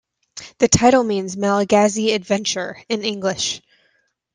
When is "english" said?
3.03-3.61